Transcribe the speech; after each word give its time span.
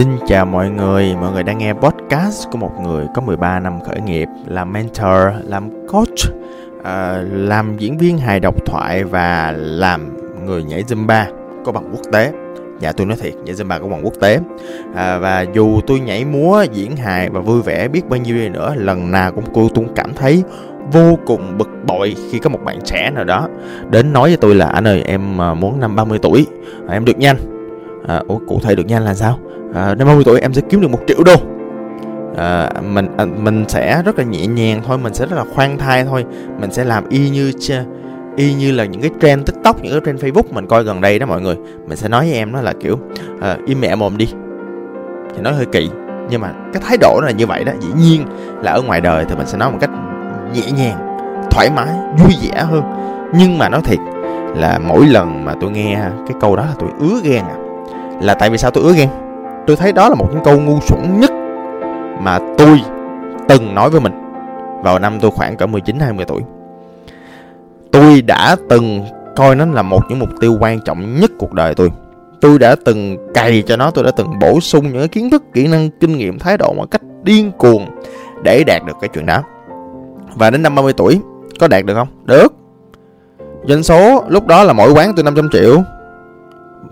Xin 0.00 0.18
chào 0.26 0.46
mọi 0.46 0.70
người, 0.70 1.16
mọi 1.20 1.32
người 1.32 1.42
đang 1.42 1.58
nghe 1.58 1.72
podcast 1.72 2.48
của 2.50 2.58
một 2.58 2.72
người 2.82 3.06
có 3.14 3.22
13 3.22 3.60
năm 3.60 3.80
khởi 3.86 4.00
nghiệp, 4.00 4.28
làm 4.46 4.72
mentor, 4.72 5.44
làm 5.44 5.86
coach, 5.86 6.34
uh, 6.78 6.84
làm 7.32 7.76
diễn 7.78 7.98
viên 7.98 8.18
hài 8.18 8.40
độc 8.40 8.66
thoại 8.66 9.04
và 9.04 9.54
làm 9.56 10.16
người 10.44 10.62
nhảy 10.62 10.82
Zumba 10.82 11.24
có 11.64 11.72
bằng 11.72 11.90
quốc 11.92 12.00
tế. 12.12 12.32
Dạ 12.80 12.92
tôi 12.92 13.06
nói 13.06 13.16
thiệt, 13.20 13.34
nhảy 13.44 13.54
Zumba 13.54 13.80
có 13.80 13.88
bằng 13.88 14.04
quốc 14.04 14.14
tế. 14.20 14.40
À, 14.94 15.18
và 15.18 15.44
dù 15.54 15.80
tôi 15.86 16.00
nhảy 16.00 16.24
múa, 16.24 16.64
diễn 16.72 16.96
hài 16.96 17.30
và 17.30 17.40
vui 17.40 17.62
vẻ 17.62 17.88
biết 17.88 18.08
bao 18.08 18.20
nhiêu 18.20 18.36
đi 18.36 18.48
nữa, 18.48 18.74
lần 18.76 19.10
nào 19.10 19.32
cũng 19.32 19.44
cô 19.54 19.68
cũng 19.74 19.94
cảm 19.94 20.14
thấy 20.14 20.42
vô 20.92 21.18
cùng 21.26 21.58
bực 21.58 21.68
bội 21.86 22.16
khi 22.30 22.38
có 22.38 22.50
một 22.50 22.60
bạn 22.64 22.78
trẻ 22.84 23.10
nào 23.14 23.24
đó 23.24 23.48
đến 23.90 24.12
nói 24.12 24.28
với 24.28 24.36
tôi 24.36 24.54
là 24.54 24.66
anh 24.66 24.86
ơi 24.86 25.02
em 25.06 25.40
à, 25.40 25.54
muốn 25.54 25.80
năm 25.80 25.96
30 25.96 26.18
tuổi, 26.22 26.46
à, 26.88 26.92
em 26.92 27.04
được 27.04 27.18
nhanh. 27.18 27.59
À, 28.08 28.22
ủa 28.28 28.38
cụ 28.48 28.60
thể 28.62 28.74
được 28.74 28.86
nha 28.86 29.00
là 29.00 29.14
sao? 29.14 29.38
à, 29.74 29.94
năm 29.94 30.08
30 30.08 30.24
tuổi 30.24 30.40
em 30.40 30.52
sẽ 30.52 30.62
kiếm 30.68 30.80
được 30.80 30.90
một 30.90 31.00
triệu 31.06 31.18
đô. 31.24 31.34
À, 32.36 32.70
mình 32.94 33.06
à, 33.16 33.24
mình 33.24 33.64
sẽ 33.68 34.02
rất 34.02 34.18
là 34.18 34.24
nhẹ 34.24 34.46
nhàng 34.46 34.82
thôi 34.86 34.98
mình 34.98 35.14
sẽ 35.14 35.26
rất 35.26 35.36
là 35.36 35.44
khoan 35.54 35.78
thai 35.78 36.04
thôi. 36.04 36.24
Mình 36.60 36.72
sẽ 36.72 36.84
làm 36.84 37.08
y 37.08 37.30
như 37.30 37.52
y 38.36 38.54
như 38.54 38.72
là 38.72 38.84
những 38.84 39.00
cái 39.00 39.10
trend 39.20 39.46
tiktok 39.46 39.82
những 39.82 39.92
cái 39.92 40.00
trend 40.06 40.24
facebook 40.24 40.54
mình 40.54 40.66
coi 40.66 40.84
gần 40.84 41.00
đây 41.00 41.18
đó 41.18 41.26
mọi 41.26 41.40
người. 41.40 41.56
Mình 41.86 41.96
sẽ 41.96 42.08
nói 42.08 42.24
với 42.24 42.34
em 42.34 42.52
nó 42.52 42.60
là 42.60 42.72
kiểu 42.80 42.98
à, 43.40 43.56
im 43.66 43.80
mẹ 43.80 43.94
mồm 43.94 44.16
đi. 44.16 44.28
Thì 45.34 45.42
nói 45.42 45.54
hơi 45.54 45.66
kỳ 45.66 45.90
nhưng 46.30 46.40
mà 46.40 46.52
cái 46.72 46.82
thái 46.86 46.96
độ 47.00 47.20
là 47.24 47.30
như 47.30 47.46
vậy 47.46 47.64
đó. 47.64 47.72
Dĩ 47.80 47.88
nhiên 48.00 48.24
là 48.62 48.72
ở 48.72 48.82
ngoài 48.82 49.00
đời 49.00 49.24
thì 49.28 49.34
mình 49.36 49.46
sẽ 49.46 49.58
nói 49.58 49.72
một 49.72 49.78
cách 49.80 49.90
nhẹ 50.54 50.70
nhàng 50.76 51.16
thoải 51.50 51.70
mái 51.76 51.88
vui 52.18 52.32
vẻ 52.42 52.62
hơn. 52.62 52.82
Nhưng 53.34 53.58
mà 53.58 53.68
nói 53.68 53.80
thiệt 53.84 53.98
là 54.56 54.78
mỗi 54.78 55.06
lần 55.06 55.44
mà 55.44 55.54
tôi 55.60 55.70
nghe 55.70 55.98
cái 56.26 56.36
câu 56.40 56.56
đó 56.56 56.62
là 56.62 56.74
tôi 56.78 56.90
ứa 57.00 57.20
ghen 57.24 57.44
à 57.44 57.59
là 58.20 58.34
tại 58.34 58.50
vì 58.50 58.58
sao 58.58 58.70
tôi 58.70 58.84
ứa 58.84 58.92
ghen 58.92 59.08
tôi 59.66 59.76
thấy 59.76 59.92
đó 59.92 60.08
là 60.08 60.14
một 60.14 60.26
những 60.32 60.44
câu 60.44 60.60
ngu 60.60 60.80
xuẩn 60.80 61.20
nhất 61.20 61.30
mà 62.20 62.38
tôi 62.58 62.80
từng 63.48 63.74
nói 63.74 63.90
với 63.90 64.00
mình 64.00 64.12
vào 64.82 64.98
năm 64.98 65.18
tôi 65.20 65.30
khoảng 65.30 65.56
cỡ 65.56 65.66
19 65.66 65.98
20 66.00 66.24
tuổi. 66.28 66.42
Tôi 67.90 68.22
đã 68.22 68.56
từng 68.68 69.04
coi 69.36 69.56
nó 69.56 69.66
là 69.66 69.82
một 69.82 70.00
những 70.08 70.18
mục 70.18 70.28
tiêu 70.40 70.56
quan 70.60 70.80
trọng 70.84 71.20
nhất 71.20 71.30
cuộc 71.38 71.52
đời 71.52 71.74
tôi. 71.74 71.90
Tôi 72.40 72.58
đã 72.58 72.76
từng 72.84 73.32
cày 73.34 73.62
cho 73.66 73.76
nó, 73.76 73.90
tôi 73.90 74.04
đã 74.04 74.10
từng 74.10 74.38
bổ 74.40 74.60
sung 74.60 74.92
những 74.92 75.08
kiến 75.08 75.30
thức, 75.30 75.42
kỹ 75.52 75.66
năng, 75.66 75.90
kinh 76.00 76.16
nghiệm, 76.16 76.38
thái 76.38 76.56
độ 76.56 76.72
một 76.72 76.90
cách 76.90 77.02
điên 77.22 77.52
cuồng 77.58 77.86
để 78.42 78.64
đạt 78.64 78.82
được 78.86 78.96
cái 79.00 79.08
chuyện 79.08 79.26
đó. 79.26 79.42
Và 80.34 80.50
đến 80.50 80.62
năm 80.62 80.74
30 80.74 80.92
tuổi 80.92 81.20
có 81.60 81.68
đạt 81.68 81.84
được 81.84 81.94
không? 81.94 82.08
Được. 82.24 82.52
Doanh 83.64 83.82
số 83.82 84.24
lúc 84.28 84.46
đó 84.46 84.64
là 84.64 84.72
mỗi 84.72 84.92
quán 84.92 85.12
tôi 85.16 85.24
500 85.24 85.48
triệu. 85.52 85.82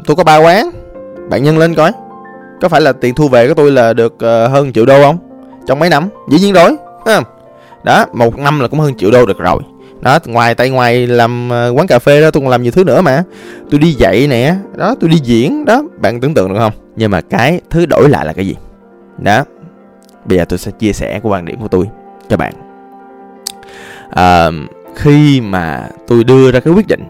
Tôi 0.06 0.16
có 0.16 0.24
ba 0.24 0.36
quán. 0.36 0.70
Bạn 1.30 1.42
nhân 1.42 1.58
lên 1.58 1.74
coi. 1.74 1.92
Có 2.60 2.68
phải 2.68 2.80
là 2.80 2.92
tiền 2.92 3.14
thu 3.14 3.28
về 3.28 3.48
của 3.48 3.54
tôi 3.54 3.70
là 3.70 3.92
được 3.92 4.14
uh, 4.14 4.50
hơn 4.50 4.72
triệu 4.72 4.86
đô 4.86 5.02
không? 5.02 5.18
Trong 5.66 5.78
mấy 5.78 5.90
năm 5.90 6.08
dĩ 6.30 6.38
nhiên 6.38 6.54
rồi 6.54 6.76
ha 7.06 7.20
đó 7.84 8.06
một 8.12 8.38
năm 8.38 8.60
là 8.60 8.68
cũng 8.68 8.80
hơn 8.80 8.96
triệu 8.96 9.10
đô 9.10 9.26
được 9.26 9.38
rồi. 9.38 9.60
Đó 10.00 10.18
ngoài 10.26 10.54
tay 10.54 10.70
ngoài 10.70 11.06
làm 11.06 11.48
ờ, 11.50 11.72
quán 11.76 11.86
cà 11.86 11.98
phê 11.98 12.20
đó 12.20 12.30
tôi 12.30 12.40
còn 12.40 12.50
làm 12.50 12.62
nhiều 12.62 12.72
thứ 12.72 12.84
nữa 12.84 13.00
mà. 13.00 13.22
Tôi 13.70 13.80
đi 13.80 13.92
dạy 13.92 14.26
nè 14.26 14.54
đó 14.76 14.94
tôi 15.00 15.10
đi 15.10 15.16
diễn 15.22 15.64
đó. 15.64 15.82
Bạn 16.00 16.20
tưởng 16.20 16.34
tượng 16.34 16.48
được 16.48 16.58
không? 16.58 16.72
Nhưng 16.96 17.10
mà 17.10 17.20
cái 17.20 17.60
thứ 17.70 17.86
đổi 17.86 18.08
lại 18.08 18.26
là 18.26 18.32
cái 18.32 18.46
gì? 18.46 18.56
Đó 19.18 19.44
bây 20.24 20.38
giờ 20.38 20.44
tôi 20.44 20.58
sẽ 20.58 20.70
chia 20.70 20.92
sẻ 20.92 21.20
của 21.22 21.28
quan 21.28 21.44
điểm 21.44 21.60
của 21.60 21.68
tôi 21.68 21.88
cho 22.28 22.36
bạn. 22.36 22.52
À, 24.10 24.50
khi 24.94 25.40
mà 25.40 25.88
tôi 26.06 26.24
đưa 26.24 26.50
ra 26.52 26.60
cái 26.60 26.74
quyết 26.74 26.86
định 26.86 27.04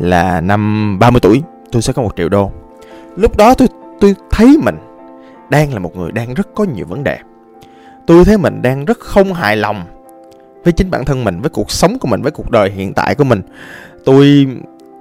là 0.00 0.40
năm 0.40 0.98
30 0.98 1.20
tuổi 1.20 1.42
tôi 1.72 1.82
sẽ 1.82 1.92
có 1.92 2.02
một 2.02 2.12
triệu 2.16 2.28
đô 2.28 2.50
lúc 3.18 3.36
đó 3.36 3.54
tôi 3.54 3.68
tôi 4.00 4.14
thấy 4.30 4.56
mình 4.62 4.76
đang 5.50 5.72
là 5.72 5.78
một 5.78 5.96
người 5.96 6.12
đang 6.12 6.34
rất 6.34 6.48
có 6.54 6.64
nhiều 6.64 6.86
vấn 6.88 7.04
đề. 7.04 7.18
Tôi 8.06 8.24
thấy 8.24 8.38
mình 8.38 8.62
đang 8.62 8.84
rất 8.84 9.00
không 9.00 9.32
hài 9.32 9.56
lòng 9.56 9.84
với 10.64 10.72
chính 10.72 10.90
bản 10.90 11.04
thân 11.04 11.24
mình, 11.24 11.40
với 11.40 11.50
cuộc 11.50 11.70
sống 11.70 11.98
của 11.98 12.08
mình, 12.08 12.22
với 12.22 12.30
cuộc 12.30 12.50
đời 12.50 12.70
hiện 12.70 12.94
tại 12.94 13.14
của 13.14 13.24
mình. 13.24 13.42
Tôi 14.04 14.46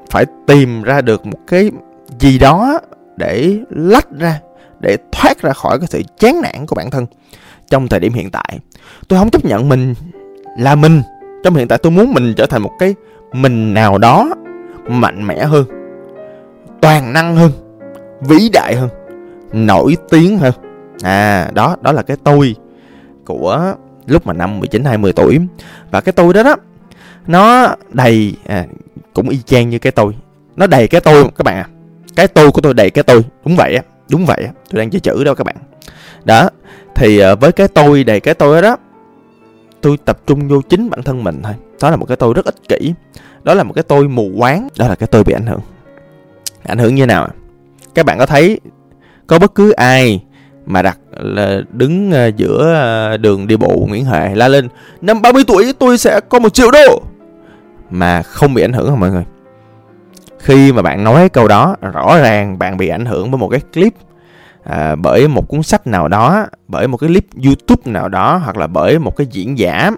phải 0.10 0.26
tìm 0.48 0.84
ra 0.84 1.02
được 1.02 1.26
một 1.26 1.40
cái 1.48 1.72
gì 2.20 2.40
đó 2.40 2.80
để 3.18 3.60
lách 3.70 4.12
ra, 4.12 4.40
để 4.80 4.98
thoát 5.12 5.42
ra 5.42 5.54
khỏi 5.54 5.80
cái 5.80 5.88
sự 5.88 6.02
chán 6.18 6.42
nản 6.42 6.66
của 6.66 6.76
bản 6.76 6.90
thân 6.90 7.06
trong 7.70 7.88
thời 7.88 8.00
điểm 8.00 8.14
hiện 8.14 8.32
tại. 8.32 8.60
Tôi 9.08 9.20
không 9.20 9.30
chấp 9.30 9.46
nhận 9.46 9.70
mình 9.70 9.94
là 10.58 10.76
mình. 10.76 11.02
Trong 11.44 11.56
hiện 11.56 11.68
tại 11.68 11.78
tôi 11.78 11.92
muốn 11.92 12.14
mình 12.14 12.34
trở 12.38 12.46
thành 12.46 12.62
một 12.62 12.72
cái 12.80 12.96
mình 13.34 13.74
nào 13.74 13.98
đó 13.98 14.30
mạnh 14.88 15.28
mẽ 15.28 15.46
hơn, 15.46 15.66
toàn 16.82 17.14
năng 17.14 17.36
hơn 17.36 17.52
vĩ 18.22 18.50
đại 18.54 18.76
hơn 18.76 18.90
nổi 19.54 19.98
tiếng 20.10 20.38
hơn. 20.38 20.54
À 21.04 21.52
đó 21.54 21.76
đó 21.82 21.92
là 21.92 22.02
cái 22.02 22.18
tôi 22.24 22.56
của 23.26 23.74
lúc 24.06 24.28
mà 24.28 24.34
năm 24.34 24.60
19 24.60 24.84
20 24.84 25.14
tuổi. 25.14 25.40
Và 25.92 26.02
cái 26.02 26.14
tôi 26.14 26.34
đó 26.34 26.44
đó 26.44 26.56
nó 27.28 27.76
đầy 27.90 28.36
à, 28.48 28.66
cũng 29.14 29.30
y 29.30 29.42
chang 29.42 29.70
như 29.70 29.80
cái 29.80 29.92
tôi. 29.92 30.16
Nó 30.56 30.68
đầy 30.68 30.88
cái 30.88 31.02
tôi 31.02 31.24
các 31.24 31.44
bạn 31.44 31.56
à. 31.56 31.68
Cái 32.16 32.28
tôi 32.28 32.52
của 32.52 32.62
tôi 32.62 32.74
đầy 32.74 32.90
cái 32.90 33.04
tôi. 33.04 33.26
Đúng 33.46 33.56
vậy 33.56 33.76
á 33.76 33.82
đúng 34.12 34.26
vậy 34.26 34.44
á. 34.46 34.52
Tôi 34.72 34.80
đang 34.80 34.90
chơi 34.90 35.00
chữ 35.00 35.24
đâu 35.24 35.36
các 35.36 35.44
bạn. 35.44 35.56
Đó 36.26 36.50
thì 36.96 37.20
à, 37.20 37.36
với 37.36 37.52
cái 37.52 37.68
tôi 37.68 38.04
đầy 38.04 38.20
cái 38.20 38.34
tôi 38.34 38.62
đó 38.62 38.78
tôi 39.82 39.98
tập 40.06 40.20
trung 40.28 40.48
vô 40.48 40.62
chính 40.62 40.90
bản 40.90 41.04
thân 41.04 41.24
mình 41.24 41.42
thôi. 41.44 41.54
Đó 41.82 41.90
là 41.90 41.96
một 41.96 42.06
cái 42.06 42.18
tôi 42.18 42.34
rất 42.34 42.46
ích 42.46 42.68
kỷ. 42.68 42.94
Đó 43.44 43.54
là 43.54 43.64
một 43.64 43.74
cái 43.74 43.84
tôi 43.84 44.08
mù 44.08 44.32
quáng. 44.38 44.68
Đó 44.78 44.88
là 44.88 44.96
cái 44.96 45.08
tôi 45.08 45.24
bị 45.24 45.34
ảnh 45.34 45.46
hưởng. 45.46 45.60
Ảnh 46.64 46.78
hưởng 46.78 46.96
như 46.96 47.06
nào 47.06 47.28
các 47.98 48.06
bạn 48.06 48.20
có 48.20 48.26
thấy 48.26 48.60
có 49.28 49.40
bất 49.40 49.56
cứ 49.56 49.72
ai 49.72 50.24
mà 50.66 50.82
đặt 50.82 50.98
là 51.12 51.62
đứng 51.72 52.12
ờ, 52.12 52.28
giữa 52.28 52.74
ờ, 52.74 53.18
đường 53.18 53.48
đi 53.48 53.58
bộ 53.58 53.86
Nguyễn 53.90 54.06
Huệ 54.06 54.36
la 54.36 54.48
lên 54.48 54.68
năm 55.02 55.22
30 55.22 55.44
tuổi 55.48 55.74
tôi 55.80 55.98
sẽ 55.98 56.20
có 56.30 56.40
một 56.40 56.50
triệu 56.50 56.72
đô 56.72 57.02
mà 57.90 58.24
không 58.24 58.54
bị 58.54 58.62
ảnh 58.62 58.74
hưởng 58.74 58.90
không 58.90 59.00
mọi 59.00 59.12
người? 59.12 59.24
Khi 60.40 60.72
mà 60.72 60.82
bạn 60.82 61.04
nói 61.04 61.30
câu 61.30 61.48
đó 61.48 61.76
rõ 61.94 62.18
ràng 62.18 62.60
bạn 62.60 62.78
bị 62.78 62.88
ảnh 62.88 63.06
hưởng 63.06 63.32
bởi 63.32 63.38
một 63.38 63.48
cái 63.48 63.60
clip 63.74 63.94
à, 64.64 64.96
bởi 64.96 65.28
một 65.28 65.48
cuốn 65.48 65.64
sách 65.64 65.88
nào 65.88 66.08
đó 66.08 66.46
bởi 66.68 66.88
một 66.88 66.98
cái 66.98 67.08
clip 67.08 67.26
youtube 67.46 67.92
nào 67.92 68.10
đó 68.10 68.42
hoặc 68.44 68.58
là 68.58 68.68
bởi 68.68 69.00
một 69.00 69.16
cái 69.16 69.28
diễn 69.32 69.58
giả 69.58 69.92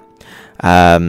à, 0.57 0.99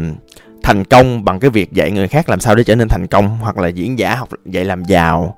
thành 0.62 0.84
công 0.84 1.24
bằng 1.24 1.40
cái 1.40 1.50
việc 1.50 1.72
dạy 1.72 1.90
người 1.90 2.08
khác 2.08 2.28
làm 2.28 2.40
sao 2.40 2.54
để 2.54 2.64
trở 2.64 2.74
nên 2.76 2.88
thành 2.88 3.06
công 3.06 3.38
hoặc 3.38 3.58
là 3.58 3.68
diễn 3.68 3.98
giả 3.98 4.14
học 4.14 4.28
dạy 4.44 4.64
làm 4.64 4.84
giàu 4.84 5.36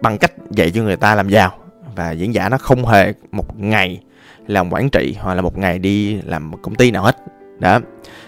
bằng 0.00 0.18
cách 0.18 0.32
dạy 0.50 0.70
cho 0.70 0.82
người 0.82 0.96
ta 0.96 1.14
làm 1.14 1.28
giàu. 1.28 1.52
Và 1.96 2.10
diễn 2.10 2.34
giả 2.34 2.48
nó 2.48 2.58
không 2.58 2.86
hề 2.86 3.12
một 3.32 3.58
ngày 3.58 4.00
làm 4.46 4.72
quản 4.72 4.90
trị 4.90 5.16
hoặc 5.20 5.34
là 5.34 5.42
một 5.42 5.58
ngày 5.58 5.78
đi 5.78 6.20
làm 6.24 6.50
một 6.50 6.58
công 6.62 6.74
ty 6.74 6.90
nào 6.90 7.02
hết. 7.02 7.16
Đó. 7.58 7.80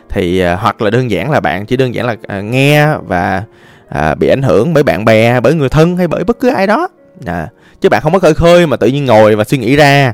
Thì 0.09 0.45
uh, 0.45 0.61
hoặc 0.61 0.83
là 0.83 0.91
đơn 0.91 1.11
giản 1.11 1.31
là 1.31 1.41
bạn 1.41 1.67
chỉ 1.67 1.77
đơn 1.77 1.95
giản 1.95 2.07
là 2.07 2.13
uh, 2.13 2.45
nghe 2.45 2.97
và 2.97 3.43
uh, 3.89 4.19
bị 4.19 4.29
ảnh 4.29 4.43
hưởng 4.43 4.75
bởi 4.75 4.83
bạn 4.83 5.05
bè 5.05 5.41
bởi 5.41 5.55
người 5.55 5.69
thân 5.69 5.97
hay 5.97 6.09
bởi 6.09 6.25
bất 6.25 6.41
cứ 6.41 6.49
ai 6.49 6.67
đó. 6.67 6.89
À, 7.27 7.49
chứ 7.81 7.89
bạn 7.89 8.03
không 8.03 8.13
có 8.13 8.19
khơi 8.19 8.35
khơi 8.35 8.67
mà 8.67 8.77
tự 8.77 8.87
nhiên 8.87 9.05
ngồi 9.05 9.37
và 9.37 9.45
suy 9.45 9.59
nghĩ 9.59 9.77
ra 9.77 10.13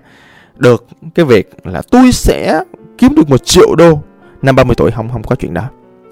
được 0.56 0.86
cái 1.14 1.24
việc 1.24 1.50
là 1.64 1.82
tôi 1.90 2.12
sẽ 2.12 2.60
kiếm 2.98 3.14
được 3.14 3.30
một 3.30 3.44
triệu 3.44 3.74
đô 3.74 4.00
năm 4.42 4.56
30 4.56 4.74
tuổi. 4.78 4.90
Không 4.90 5.08
không 5.12 5.22
có 5.22 5.36
chuyện 5.36 5.54
đó. 5.54 5.62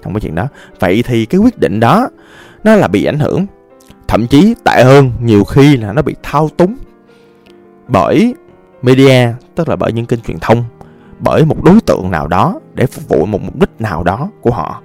Không 0.03 0.13
có 0.13 0.19
chuyện 0.19 0.35
đó. 0.35 0.47
Vậy 0.79 1.03
thì 1.07 1.25
cái 1.25 1.39
quyết 1.39 1.59
định 1.59 1.79
đó 1.79 2.09
nó 2.63 2.75
là 2.75 2.87
bị 2.87 3.05
ảnh 3.05 3.19
hưởng 3.19 3.45
thậm 4.13 4.27
chí 4.27 4.55
tệ 4.63 4.83
hơn 4.83 5.11
nhiều 5.21 5.43
khi 5.43 5.77
là 5.77 5.93
nó 5.93 6.01
bị 6.01 6.15
thao 6.23 6.49
túng. 6.57 6.75
Bởi 7.87 8.35
media 8.81 9.33
tức 9.55 9.69
là 9.69 9.75
bởi 9.75 9.91
những 9.91 10.05
kênh 10.05 10.21
truyền 10.21 10.39
thông 10.39 10.63
bởi 11.19 11.45
một 11.45 11.63
đối 11.63 11.81
tượng 11.85 12.11
nào 12.11 12.27
đó 12.27 12.59
để 12.73 12.85
phục 12.85 13.07
vụ 13.07 13.25
một 13.25 13.41
mục 13.41 13.59
đích 13.59 13.69
nào 13.79 14.03
đó 14.03 14.29
của 14.41 14.51
họ 14.51 14.81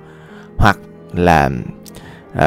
hoặc 0.59 0.79
là 1.15 1.51
uh, 2.33 2.43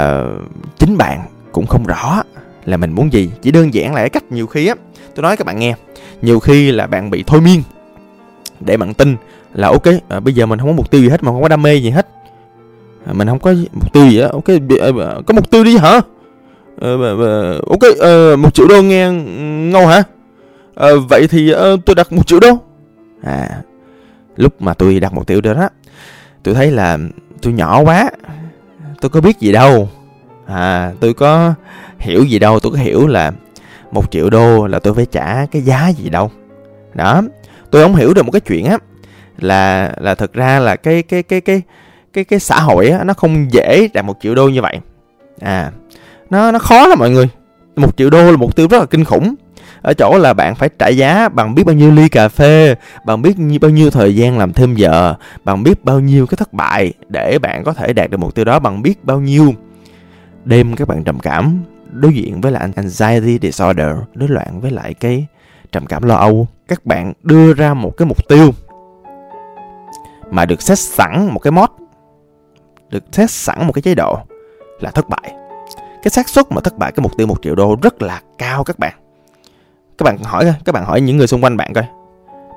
chính 0.77 0.97
bạn 0.97 1.21
cũng 1.51 1.67
không 1.67 1.83
rõ 1.85 2.23
là 2.65 2.77
mình 2.77 2.91
muốn 2.91 3.13
gì. 3.13 3.31
Chỉ 3.41 3.51
đơn 3.51 3.73
giản 3.73 3.93
là 3.93 3.99
cái 3.99 4.09
cách 4.09 4.31
nhiều 4.31 4.47
khi 4.47 4.67
á 4.67 4.75
tôi 5.15 5.23
nói 5.23 5.37
các 5.37 5.47
bạn 5.47 5.59
nghe 5.59 5.75
nhiều 6.21 6.39
khi 6.39 6.71
là 6.71 6.87
bạn 6.87 7.09
bị 7.09 7.23
thôi 7.27 7.41
miên 7.41 7.63
để 8.59 8.77
bạn 8.77 8.93
tin 8.93 9.15
là 9.53 9.67
ok 9.67 9.85
à, 10.09 10.19
bây 10.19 10.33
giờ 10.33 10.45
mình 10.45 10.59
không 10.59 10.67
có 10.67 10.73
mục 10.73 10.91
tiêu 10.91 11.01
gì 11.01 11.09
hết 11.09 11.23
mà 11.23 11.31
không 11.31 11.41
có 11.41 11.47
đam 11.47 11.61
mê 11.61 11.75
gì 11.75 11.89
hết. 11.89 12.07
À, 13.05 13.13
mình 13.13 13.27
không 13.27 13.39
có 13.39 13.53
mục 13.73 13.93
tiêu 13.93 14.09
gì 14.09 14.19
á 14.19 14.29
ok 14.31 14.45
có 15.25 15.33
mục 15.33 15.51
tiêu 15.51 15.63
đi 15.63 15.77
hả? 15.77 16.01
Uh, 16.85 17.65
ok 17.67 17.79
uh, 17.91 18.39
một 18.39 18.53
triệu 18.53 18.67
đô 18.67 18.81
nghe 18.81 19.11
ngâu 19.71 19.87
hả? 19.87 20.03
Uh, 20.85 21.09
vậy 21.09 21.27
thì 21.27 21.53
uh, 21.53 21.79
tôi 21.85 21.95
đặt 21.95 22.13
một 22.13 22.27
triệu 22.27 22.39
đô. 22.39 22.57
À 23.23 23.61
lúc 24.35 24.61
mà 24.61 24.73
tôi 24.73 24.99
đặt 24.99 25.13
một 25.13 25.27
triệu 25.27 25.41
đô 25.41 25.53
đó 25.53 25.69
tôi 26.43 26.55
thấy 26.55 26.71
là 26.71 26.97
tôi 27.41 27.53
nhỏ 27.53 27.81
quá 27.81 28.11
tôi 29.01 29.09
có 29.09 29.21
biết 29.21 29.39
gì 29.39 29.51
đâu. 29.51 29.89
À 30.47 30.93
tôi 30.99 31.13
có 31.13 31.53
hiểu 31.99 32.23
gì 32.23 32.39
đâu 32.39 32.59
tôi 32.59 32.71
có 32.71 32.77
hiểu 32.77 33.07
là 33.07 33.31
một 33.91 34.11
triệu 34.11 34.29
đô 34.29 34.67
là 34.67 34.79
tôi 34.79 34.93
phải 34.93 35.05
trả 35.05 35.45
cái 35.45 35.61
giá 35.61 35.87
gì 35.87 36.09
đâu. 36.09 36.31
Đó 36.93 37.21
tôi 37.71 37.83
không 37.83 37.95
hiểu 37.95 38.13
được 38.13 38.25
một 38.25 38.31
cái 38.31 38.41
chuyện 38.41 38.65
á 38.65 38.77
là 39.37 39.93
là 39.97 40.15
thực 40.15 40.33
ra 40.33 40.59
là 40.59 40.75
cái 40.75 41.03
cái 41.03 41.23
cái 41.23 41.41
cái 41.41 41.61
cái 42.13 42.23
cái 42.23 42.39
xã 42.39 42.59
hội 42.59 42.89
á 42.89 43.03
nó 43.03 43.13
không 43.13 43.51
dễ 43.51 43.87
đạt 43.93 44.05
một 44.05 44.17
triệu 44.21 44.35
đô 44.35 44.49
như 44.49 44.61
vậy. 44.61 44.79
À 45.39 45.71
nó 46.31 46.51
nó 46.51 46.59
khó 46.59 46.87
lắm 46.87 46.99
mọi 46.99 47.09
người. 47.09 47.29
Một 47.75 47.97
triệu 47.97 48.09
đô 48.09 48.31
là 48.31 48.37
mục 48.37 48.55
tiêu 48.55 48.67
rất 48.67 48.79
là 48.79 48.85
kinh 48.85 49.03
khủng. 49.03 49.35
Ở 49.81 49.93
chỗ 49.93 50.17
là 50.17 50.33
bạn 50.33 50.55
phải 50.55 50.69
trả 50.79 50.87
giá 50.87 51.29
bằng 51.29 51.55
biết 51.55 51.65
bao 51.65 51.75
nhiêu 51.75 51.91
ly 51.91 52.09
cà 52.09 52.29
phê, 52.29 52.75
bằng 53.05 53.21
biết 53.21 53.35
bao 53.61 53.71
nhiêu 53.71 53.91
thời 53.91 54.15
gian 54.15 54.37
làm 54.37 54.53
thêm 54.53 54.75
giờ, 54.75 55.15
bằng 55.43 55.63
biết 55.63 55.85
bao 55.85 55.99
nhiêu 55.99 56.27
cái 56.27 56.35
thất 56.37 56.53
bại 56.53 56.93
để 57.07 57.39
bạn 57.39 57.63
có 57.63 57.73
thể 57.73 57.93
đạt 57.93 58.09
được 58.09 58.17
mục 58.17 58.35
tiêu 58.35 58.45
đó, 58.45 58.59
bằng 58.59 58.81
biết 58.81 59.05
bao 59.05 59.19
nhiêu 59.19 59.53
đêm 60.45 60.75
các 60.75 60.87
bạn 60.87 61.03
trầm 61.03 61.19
cảm. 61.19 61.63
Đối 61.91 62.13
diện 62.13 62.41
với 62.41 62.51
lại 62.51 62.69
anxiety 62.75 63.39
disorder, 63.41 63.95
đối 64.13 64.29
loạn 64.29 64.61
với 64.61 64.71
lại 64.71 64.93
cái 64.93 65.25
trầm 65.71 65.85
cảm 65.85 66.03
lo 66.03 66.15
âu, 66.15 66.47
các 66.67 66.85
bạn 66.85 67.13
đưa 67.23 67.53
ra 67.53 67.73
một 67.73 67.97
cái 67.97 68.05
mục 68.05 68.27
tiêu 68.27 68.51
mà 70.29 70.45
được 70.45 70.61
xét 70.61 70.79
sẵn 70.79 71.29
một 71.31 71.39
cái 71.39 71.51
mod, 71.51 71.69
được 72.89 73.03
xét 73.11 73.31
sẵn 73.31 73.67
một 73.67 73.73
cái 73.73 73.81
chế 73.81 73.95
độ 73.95 74.17
là 74.79 74.91
thất 74.91 75.09
bại 75.09 75.40
cái 76.03 76.11
xác 76.11 76.29
suất 76.29 76.51
mà 76.51 76.61
thất 76.61 76.77
bại 76.77 76.91
cái 76.91 77.01
mục 77.01 77.17
tiêu 77.17 77.27
một 77.27 77.37
triệu 77.41 77.55
đô 77.55 77.77
rất 77.81 78.01
là 78.01 78.21
cao 78.37 78.63
các 78.63 78.79
bạn. 78.79 78.93
Các 79.97 80.03
bạn 80.03 80.17
hỏi 80.17 80.45
coi, 80.45 80.53
các 80.65 80.71
bạn 80.71 80.85
hỏi 80.85 81.01
những 81.01 81.17
người 81.17 81.27
xung 81.27 81.43
quanh 81.43 81.57
bạn 81.57 81.73
coi. 81.73 81.83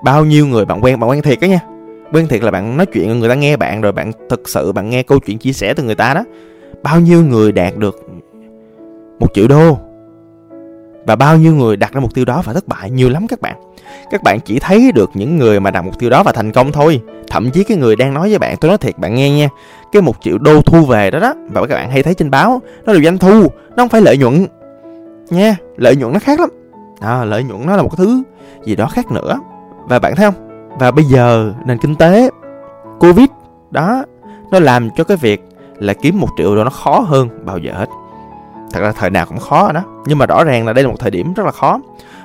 Bao 0.05 0.25
nhiêu 0.25 0.47
người 0.47 0.65
bạn 0.65 0.85
quen 0.85 1.01
bạn 1.01 1.11
quen 1.11 1.23
thiệt 1.23 1.41
đó 1.41 1.47
nha. 1.47 1.61
Quen 2.13 2.29
thiệt 2.29 2.43
là 2.43 2.51
bạn 2.51 2.77
nói 2.77 2.87
chuyện, 2.87 3.19
người 3.19 3.29
ta 3.29 3.35
nghe 3.35 3.57
bạn 3.57 3.81
rồi 3.81 3.93
bạn 3.93 4.13
thực 4.31 4.49
sự 4.49 4.73
bạn 4.73 4.91
nghe 4.91 5.03
câu 5.03 5.19
chuyện 5.19 5.39
chia 5.39 5.53
sẻ 5.53 5.75
từ 5.75 5.83
người 5.83 5.95
ta 5.95 6.15
đó. 6.15 6.25
Bao 6.83 7.01
nhiêu 7.01 7.25
người 7.25 7.53
đạt 7.53 7.77
được 7.77 8.07
một 9.21 9.29
triệu 9.35 9.49
đô? 9.49 9.79
Và 11.07 11.17
bao 11.17 11.39
nhiêu 11.39 11.55
người 11.55 11.77
đặt 11.77 11.93
ra 11.93 12.01
mục 12.01 12.15
tiêu 12.15 12.25
đó 12.25 12.43
và 12.45 12.53
thất 12.53 12.69
bại? 12.69 12.91
Nhiều 12.91 13.11
lắm 13.11 13.27
các 13.27 13.41
bạn 13.41 13.57
các 14.11 14.23
bạn 14.23 14.41
chỉ 14.41 14.59
thấy 14.59 14.93
được 14.93 15.11
những 15.15 15.37
người 15.37 15.61
mà 15.61 15.71
đặt 15.71 15.83
mục 15.83 15.99
tiêu 15.99 16.11
đó 16.11 16.23
và 16.23 16.33
thành 16.33 16.53
công 16.53 16.73
thôi. 16.73 17.01
Thậm 17.29 17.51
chí 17.51 17.65
cái 17.65 17.77
người 17.77 17.97
đang 17.97 18.15
nói 18.15 18.29
với 18.29 18.39
bạn 18.39 18.57
tôi 18.57 18.69
nói 18.69 18.79
thiệt 18.79 18.99
bạn 18.99 19.15
nghe 19.15 19.31
nha 19.31 19.49
cái 19.93 20.03
một 20.03 20.17
triệu 20.21 20.39
đô 20.39 20.63
thu 20.63 20.85
về 20.85 21.11
đó 21.11 21.19
đó 21.19 21.35
và 21.51 21.67
các 21.67 21.75
bạn 21.75 21.91
hay 21.91 22.03
thấy 22.03 22.15
trên 22.15 22.31
báo 22.31 22.63
nó 22.85 22.93
là 22.93 23.01
doanh 23.05 23.19
thu 23.19 23.43
nó 23.43 23.77
không 23.77 23.89
phải 23.89 24.01
lợi 24.01 24.19
nhuận. 24.19 24.47
Nha 25.31 25.57
lợi 25.77 25.97
nhuận 25.97 26.13
nó 26.13 26.19
khác 26.19 26.41
lắm. 26.41 26.49
À, 27.01 27.25
lợi 27.25 27.45
nhuận 27.45 27.67
nó 27.67 27.77
là 27.77 27.83
một 27.83 27.89
cái 27.89 28.07
thứ 28.07 28.23
gì 28.65 28.77
đó 28.77 28.87
khác 28.87 29.11
nữa. 29.11 29.41
Và 29.89 29.99
bạn 29.99 30.17
thấy 30.17 30.27
không? 30.27 30.69
Và 30.79 30.91
bây 30.91 31.05
giờ 31.05 31.53
nền 31.67 31.79
kinh 31.79 31.95
tế 31.95 32.31
covid 33.01 33.27
đó 33.71 34.05
nó 34.51 34.59
làm 34.59 34.91
cho 34.91 35.05
cái 35.05 35.17
việc 35.17 35.45
là 35.79 35.93
kiếm 35.93 36.21
một 36.21 36.29
triệu 36.37 36.57
đô 36.57 36.65
nó 36.65 36.71
khó 36.71 37.01
hơn 37.01 37.29
bao 37.45 37.59
giờ 37.59 37.73
hết. 37.75 37.89
Thật 38.73 38.81
ra 38.81 38.93
thời 38.93 39.11
nào 39.11 39.27
cũng 39.27 39.39
khó 39.39 39.63
rồi 39.63 39.73
đó 39.73 39.83
nhưng 40.07 40.19
mà 40.19 40.27
rõ 40.27 40.45
ràng 40.45 40.67
là 40.67 40.73
đây 40.73 40.85
là 40.85 40.91
một 40.91 40.97
thời 41.01 41.11
điểm 41.11 41.35
rất 41.35 41.47
là 41.47 41.53
khó 41.53 41.81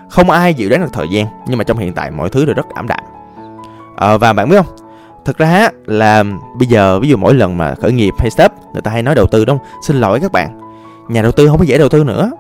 không 0.09 0.29
ai 0.29 0.53
dự 0.53 0.69
đoán 0.69 0.81
được 0.81 0.93
thời 0.93 1.07
gian 1.09 1.25
nhưng 1.47 1.57
mà 1.57 1.63
trong 1.63 1.77
hiện 1.77 1.93
tại 1.93 2.11
mọi 2.11 2.29
thứ 2.29 2.45
đều 2.45 2.55
rất 2.55 2.69
ảm 2.73 2.87
đạm. 2.87 2.99
À, 3.95 4.17
và 4.17 4.33
bạn 4.33 4.49
biết 4.49 4.57
không? 4.57 4.75
Thực 5.25 5.37
ra 5.37 5.69
là 5.85 6.23
bây 6.59 6.67
giờ 6.67 6.99
ví 6.99 7.09
dụ 7.09 7.17
mỗi 7.17 7.33
lần 7.33 7.57
mà 7.57 7.75
khởi 7.75 7.91
nghiệp 7.91 8.13
hay 8.17 8.29
start 8.29 8.51
người 8.73 8.81
ta 8.81 8.91
hay 8.91 9.03
nói 9.03 9.15
đầu 9.15 9.27
tư 9.27 9.45
đúng 9.45 9.57
không? 9.57 9.67
Xin 9.87 9.95
lỗi 9.95 10.19
các 10.19 10.31
bạn 10.31 10.59
nhà 11.09 11.21
đầu 11.21 11.31
tư 11.31 11.47
không 11.47 11.57
có 11.57 11.65
dễ 11.65 11.77
đầu 11.77 11.89
tư 11.89 12.03
nữa. 12.03 12.31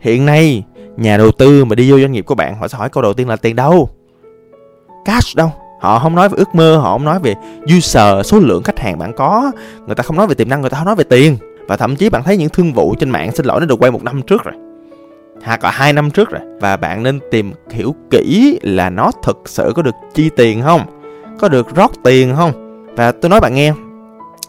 Hiện 0.00 0.26
nay 0.26 0.64
nhà 0.96 1.16
đầu 1.16 1.30
tư 1.32 1.64
mà 1.64 1.74
đi 1.74 1.90
vô 1.90 1.98
doanh 1.98 2.12
nghiệp 2.12 2.22
của 2.26 2.34
bạn 2.34 2.58
họ 2.60 2.68
sẽ 2.68 2.78
hỏi 2.78 2.88
câu 2.88 3.02
đầu 3.02 3.12
tiên 3.12 3.28
là 3.28 3.36
tiền 3.36 3.56
đâu? 3.56 3.88
Cash 5.04 5.36
đâu? 5.36 5.52
Họ 5.80 5.98
không 5.98 6.14
nói 6.14 6.28
về 6.28 6.36
ước 6.38 6.54
mơ 6.54 6.76
họ 6.76 6.92
không 6.92 7.04
nói 7.04 7.18
về 7.18 7.34
user 7.76 8.26
số 8.26 8.38
lượng 8.38 8.62
khách 8.62 8.78
hàng 8.78 8.98
bạn 8.98 9.12
có. 9.16 9.50
Người 9.86 9.94
ta 9.94 10.02
không 10.02 10.16
nói 10.16 10.26
về 10.26 10.34
tiềm 10.34 10.48
năng 10.48 10.60
người 10.60 10.70
ta 10.70 10.76
không 10.76 10.86
nói 10.86 10.96
về 10.96 11.04
tiền. 11.04 11.36
Và 11.68 11.76
thậm 11.76 11.96
chí 11.96 12.10
bạn 12.10 12.22
thấy 12.24 12.36
những 12.36 12.48
thương 12.48 12.72
vụ 12.72 12.94
trên 12.98 13.10
mạng 13.10 13.32
xin 13.34 13.46
lỗi 13.46 13.60
nó 13.60 13.66
được 13.66 13.82
quay 13.82 13.90
một 13.90 14.02
năm 14.02 14.22
trước 14.22 14.44
rồi 14.44 14.54
hoặc 15.44 15.64
là 15.64 15.70
hai 15.70 15.92
năm 15.92 16.10
trước 16.10 16.30
rồi, 16.30 16.40
và 16.60 16.76
bạn 16.76 17.02
nên 17.02 17.20
tìm 17.30 17.52
hiểu 17.70 17.94
kỹ 18.10 18.58
là 18.62 18.90
nó 18.90 19.10
thực 19.22 19.42
sự 19.44 19.72
có 19.76 19.82
được 19.82 19.94
chi 20.14 20.30
tiền 20.36 20.62
không, 20.62 20.80
có 21.38 21.48
được 21.48 21.74
rót 21.76 21.90
tiền 22.04 22.34
không. 22.36 22.52
Và 22.96 23.12
tôi 23.12 23.28
nói 23.30 23.40
bạn 23.40 23.54
nghe, 23.54 23.72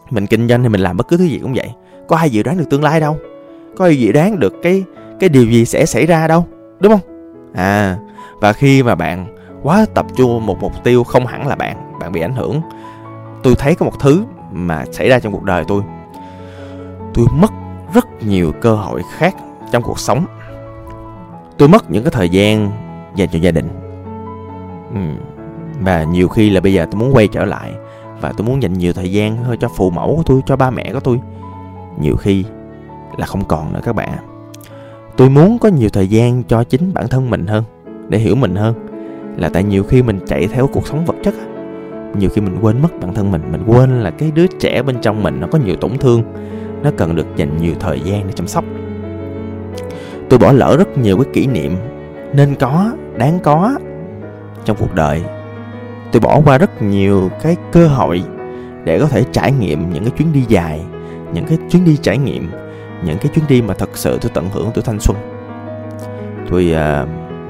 mình 0.09 0.27
kinh 0.27 0.47
doanh 0.47 0.63
thì 0.63 0.69
mình 0.69 0.81
làm 0.81 0.97
bất 0.97 1.07
cứ 1.07 1.17
thứ 1.17 1.23
gì 1.23 1.39
cũng 1.43 1.53
vậy, 1.53 1.73
có 2.07 2.15
ai 2.15 2.29
dự 2.29 2.43
đoán 2.43 2.57
được 2.57 2.69
tương 2.69 2.83
lai 2.83 2.99
đâu, 2.99 3.17
có 3.77 3.85
ai 3.85 3.99
dự 3.99 4.11
đoán 4.11 4.39
được 4.39 4.53
cái 4.63 4.83
cái 5.19 5.29
điều 5.29 5.45
gì 5.45 5.65
sẽ 5.65 5.85
xảy 5.85 6.05
ra 6.05 6.27
đâu, 6.27 6.45
đúng 6.79 6.91
không? 6.91 7.01
À 7.53 7.97
và 8.41 8.53
khi 8.53 8.83
mà 8.83 8.95
bạn 8.95 9.35
quá 9.63 9.85
tập 9.93 10.05
trung 10.15 10.45
một 10.45 10.57
mục 10.61 10.83
tiêu 10.83 11.03
không 11.03 11.25
hẳn 11.25 11.47
là 11.47 11.55
bạn 11.55 11.99
bạn 11.99 12.11
bị 12.11 12.21
ảnh 12.21 12.35
hưởng. 12.35 12.61
Tôi 13.43 13.55
thấy 13.55 13.75
có 13.75 13.85
một 13.85 13.99
thứ 13.99 14.23
mà 14.51 14.85
xảy 14.91 15.09
ra 15.09 15.19
trong 15.19 15.33
cuộc 15.33 15.43
đời 15.43 15.63
tôi. 15.67 15.81
Tôi 17.13 17.25
mất 17.31 17.51
rất 17.93 18.05
nhiều 18.23 18.51
cơ 18.61 18.75
hội 18.75 19.01
khác 19.17 19.35
trong 19.71 19.83
cuộc 19.83 19.99
sống 19.99 20.25
tôi 21.57 21.69
mất 21.69 21.91
những 21.91 22.03
cái 22.03 22.11
thời 22.11 22.29
gian 22.29 22.71
dành 23.15 23.29
cho 23.31 23.39
gia 23.39 23.51
đình. 23.51 23.69
Ừ. 24.93 24.99
và 25.79 26.03
nhiều 26.03 26.27
khi 26.27 26.49
là 26.49 26.61
bây 26.61 26.73
giờ 26.73 26.85
tôi 26.91 26.99
muốn 26.99 27.15
quay 27.15 27.27
trở 27.27 27.45
lại 27.45 27.71
và 28.21 28.33
tôi 28.37 28.47
muốn 28.47 28.61
dành 28.61 28.73
nhiều 28.73 28.93
thời 28.93 29.11
gian 29.11 29.37
hơn 29.43 29.57
cho 29.59 29.67
phụ 29.75 29.89
mẫu 29.89 30.15
của 30.17 30.23
tôi, 30.25 30.41
cho 30.45 30.55
ba 30.55 30.69
mẹ 30.69 30.93
của 30.93 30.99
tôi. 30.99 31.19
Nhiều 32.01 32.15
khi 32.15 32.45
là 33.17 33.25
không 33.25 33.45
còn 33.45 33.73
nữa 33.73 33.81
các 33.83 33.95
bạn. 33.95 34.17
Tôi 35.17 35.29
muốn 35.29 35.59
có 35.59 35.69
nhiều 35.69 35.89
thời 35.89 36.07
gian 36.07 36.43
cho 36.43 36.63
chính 36.63 36.93
bản 36.93 37.07
thân 37.07 37.29
mình 37.29 37.47
hơn, 37.47 37.63
để 38.09 38.17
hiểu 38.17 38.35
mình 38.35 38.55
hơn. 38.55 38.73
Là 39.37 39.49
tại 39.49 39.63
nhiều 39.63 39.83
khi 39.83 40.01
mình 40.01 40.19
chạy 40.27 40.47
theo 40.47 40.67
cuộc 40.67 40.87
sống 40.87 41.05
vật 41.05 41.15
chất 41.23 41.33
nhiều 42.19 42.29
khi 42.29 42.41
mình 42.41 42.57
quên 42.61 42.81
mất 42.81 42.99
bản 43.01 43.13
thân 43.13 43.31
mình 43.31 43.41
mình 43.51 43.63
quên 43.67 44.03
là 44.03 44.11
cái 44.11 44.31
đứa 44.31 44.47
trẻ 44.47 44.81
bên 44.81 45.01
trong 45.01 45.23
mình 45.23 45.39
nó 45.39 45.47
có 45.51 45.59
nhiều 45.59 45.75
tổn 45.75 45.97
thương, 45.97 46.23
nó 46.83 46.91
cần 46.97 47.15
được 47.15 47.27
dành 47.35 47.57
nhiều 47.57 47.73
thời 47.79 47.99
gian 47.99 48.27
để 48.27 48.33
chăm 48.33 48.47
sóc 48.47 48.63
tôi 50.29 50.39
bỏ 50.39 50.51
lỡ 50.51 50.75
rất 50.77 50.97
nhiều 50.97 51.17
cái 51.17 51.33
kỷ 51.33 51.47
niệm. 51.47 51.75
Nên 52.33 52.55
có 52.55 52.91
đáng 53.17 53.39
có. 53.43 53.77
Trong 54.65 54.77
cuộc 54.79 54.93
đời 54.93 55.23
tôi 56.11 56.19
bỏ 56.19 56.41
qua 56.45 56.57
rất 56.57 56.81
nhiều 56.81 57.29
cái 57.43 57.55
cơ 57.71 57.87
hội 57.87 58.23
để 58.83 58.99
có 58.99 59.05
thể 59.05 59.23
trải 59.31 59.51
nghiệm 59.51 59.93
những 59.93 60.03
cái 60.03 60.11
chuyến 60.17 60.33
đi 60.33 60.43
dài 60.47 60.81
những 61.33 61.45
cái 61.45 61.57
chuyến 61.69 61.85
đi 61.85 61.97
trải 62.01 62.17
nghiệm 62.17 62.51
những 63.03 63.17
cái 63.17 63.31
chuyến 63.35 63.45
đi 63.47 63.61
mà 63.61 63.73
thật 63.73 63.89
sự 63.93 64.17
tôi 64.21 64.31
tận 64.33 64.49
hưởng 64.53 64.71
tuổi 64.73 64.83
thanh 64.83 64.99
xuân. 64.99 65.17
Tôi 66.49 66.73
à, 66.73 67.05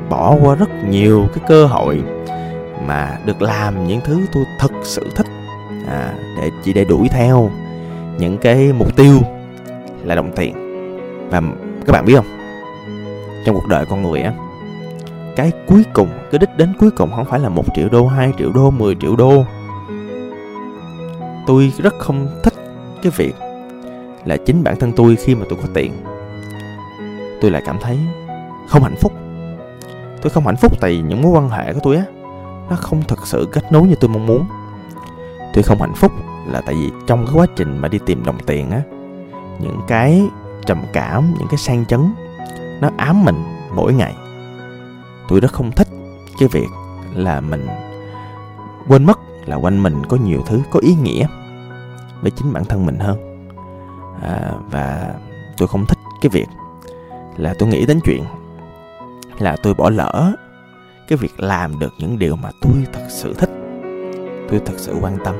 bỏ 0.10 0.36
qua 0.42 0.56
rất 0.56 0.70
nhiều 0.90 1.28
cái 1.34 1.44
cơ 1.48 1.66
hội 1.66 2.02
mà 2.88 3.18
được 3.26 3.42
làm 3.42 3.88
những 3.88 4.02
thứ 4.06 4.20
tôi 4.34 4.44
thật 4.60 4.72
sự 4.84 5.08
thích 5.16 5.28
à, 5.88 6.14
để 6.38 6.50
chỉ 6.64 6.74
để 6.74 6.86
đuổi 6.86 7.08
theo 7.12 7.52
những 8.20 8.38
cái 8.38 8.74
mục 8.74 8.96
tiêu 8.96 9.20
là 10.04 10.16
đồng 10.16 10.32
tiền. 10.36 10.54
Và 11.30 11.42
các 11.86 11.92
bạn 11.94 12.06
biết 12.06 12.16
không? 12.16 12.37
Trong 13.48 13.56
cuộc 13.56 13.68
đời 13.68 13.86
con 13.86 14.04
người 14.04 14.22
á. 14.22 14.34
Cái 15.36 15.52
cuối 15.68 15.86
cùng, 15.94 16.10
cái 16.32 16.40
đích 16.40 16.58
đến 16.58 16.74
cuối 16.80 16.92
cùng 16.92 17.12
không 17.16 17.26
phải 17.26 17.40
là 17.40 17.50
một 17.50 17.64
triệu 17.76 17.90
đô 17.90 18.08
2 18.08 18.34
triệu 18.38 18.52
đô 18.52 18.72
10 18.72 18.96
triệu 18.96 19.16
đô. 19.16 19.44
Tôi 21.48 21.74
rất 21.78 21.94
không 22.00 22.28
thích 22.44 22.54
cái 23.04 23.12
việc 23.16 23.36
là 24.26 24.38
chính 24.38 24.64
bản 24.64 24.76
thân 24.80 24.92
tôi 24.96 25.16
khi 25.16 25.36
mà 25.36 25.46
tôi 25.50 25.60
có 25.62 25.68
tiền. 25.74 25.94
Tôi 27.42 27.52
lại 27.52 27.62
cảm 27.66 27.78
thấy 27.82 28.00
không 28.68 28.84
hạnh 28.84 28.96
phúc. 28.96 29.12
Tôi 30.22 30.30
không 30.30 30.46
hạnh 30.46 30.58
phúc 30.58 30.72
tại 30.82 30.92
vì 30.92 31.02
những 31.02 31.22
mối 31.22 31.32
quan 31.32 31.50
hệ 31.50 31.74
của 31.74 31.80
tôi 31.84 31.96
á, 31.96 32.04
nó 32.70 32.76
không 32.76 33.02
thật 33.08 33.28
sự 33.28 33.48
kết 33.52 33.72
nối 33.72 33.88
như 33.88 33.96
tôi 34.00 34.10
mong 34.10 34.26
muốn. 34.26 34.46
Tôi 35.54 35.64
không 35.64 35.82
hạnh 35.82 35.96
phúc 35.96 36.12
là 36.48 36.62
tại 36.62 36.76
vì 36.76 36.92
trong 37.08 37.26
cái 37.26 37.36
quá 37.36 37.46
trình 37.56 37.78
mà 37.78 37.88
đi 37.88 38.00
tìm 38.06 38.26
đồng 38.26 38.40
tiền 38.46 38.72
á, 38.72 38.82
những 39.60 39.80
cái 39.88 40.22
trầm 40.66 40.82
cảm, 40.94 41.34
những 41.40 41.48
cái 41.48 41.58
sang 41.58 41.86
chấn 41.86 42.14
nó 42.82 42.90
ám 42.98 43.26
mình 43.26 43.44
mỗi 43.76 43.94
ngày. 43.94 44.16
Tôi 45.28 45.40
rất 45.40 45.54
không 45.54 45.72
thích 45.72 45.88
cái 46.40 46.50
việc 46.52 46.68
là 47.14 47.40
mình 47.40 47.68
quên 48.88 49.06
mất 49.06 49.20
là 49.46 49.56
quanh 49.56 49.84
mình 49.84 50.06
có 50.10 50.18
nhiều 50.18 50.44
thứ 50.46 50.62
có 50.72 50.80
ý 50.80 50.96
nghĩa 50.96 51.28
với 52.22 52.32
chính 52.32 52.54
bản 52.54 52.66
thân 52.66 52.86
mình 52.86 53.00
hơn. 53.00 53.48
À, 54.22 54.52
và 54.72 55.16
tôi 55.58 55.68
không 55.68 55.86
thích 55.86 55.98
cái 56.22 56.30
việc 56.30 56.48
là 57.38 57.54
tôi 57.60 57.70
nghĩ 57.70 57.86
đến 57.86 58.00
chuyện 58.04 58.24
là 59.40 59.56
tôi 59.64 59.74
bỏ 59.74 59.90
lỡ 59.90 60.32
cái 61.08 61.18
việc 61.18 61.40
làm 61.40 61.80
được 61.80 61.94
những 61.98 62.20
điều 62.20 62.36
mà 62.36 62.50
tôi 62.62 62.74
thật 62.94 63.06
sự 63.10 63.34
thích 63.34 63.50
tôi 64.50 64.62
thật 64.66 64.74
sự 64.78 64.96
quan 65.02 65.18
tâm 65.24 65.36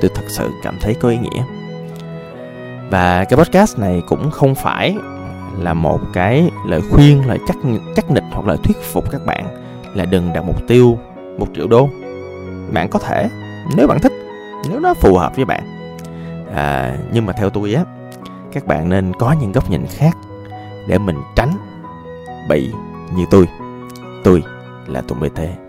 tôi 0.00 0.10
thật 0.14 0.24
sự 0.28 0.50
cảm 0.62 0.78
thấy 0.80 0.94
có 0.94 1.08
ý 1.08 1.18
nghĩa. 1.18 1.44
Và 2.90 3.24
cái 3.24 3.36
podcast 3.36 3.78
này 3.78 4.02
cũng 4.08 4.30
không 4.30 4.54
phải 4.54 4.96
là 5.58 5.74
một 5.74 6.00
cái 6.12 6.50
lời 6.66 6.80
khuyên 6.90 7.26
lời 7.26 7.38
chắc 7.46 7.56
chắc 7.96 8.10
nịch 8.10 8.24
hoặc 8.30 8.46
lời 8.46 8.56
thuyết 8.64 8.76
phục 8.82 9.10
các 9.10 9.26
bạn 9.26 9.46
là 9.94 10.04
đừng 10.04 10.32
đặt 10.32 10.44
mục 10.44 10.66
tiêu 10.68 10.98
một 11.38 11.46
triệu 11.54 11.66
đô. 11.68 11.88
Bạn 12.72 12.88
có 12.88 12.98
thể 12.98 13.28
nếu 13.76 13.86
bạn 13.86 13.98
thích 14.00 14.12
nếu 14.70 14.80
nó 14.80 14.94
phù 14.94 15.16
hợp 15.16 15.36
với 15.36 15.44
bạn. 15.44 15.62
À, 16.54 16.96
nhưng 17.12 17.26
mà 17.26 17.32
theo 17.32 17.50
tôi 17.50 17.74
á 17.74 17.84
các 18.52 18.66
bạn 18.66 18.88
nên 18.88 19.12
có 19.18 19.34
những 19.40 19.52
góc 19.52 19.70
nhìn 19.70 19.86
khác 19.86 20.16
để 20.86 20.98
mình 20.98 21.16
tránh 21.36 21.52
bị 22.48 22.70
như 23.16 23.24
tôi. 23.30 23.48
Tôi 24.24 24.42
là 24.86 25.00
tụi 25.00 25.18
bt 25.18 25.65